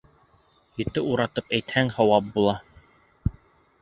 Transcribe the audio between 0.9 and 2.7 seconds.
уратып әйтһәң һауап була.